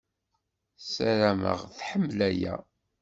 Ssaram-aɣ 0.83 1.59
tḥemmel 1.77 2.19
aya. 2.29 2.55